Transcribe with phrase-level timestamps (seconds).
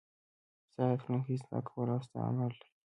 [0.69, 2.69] ستا راتلونکی ستا اقوال او ستا اعمال ټاکي.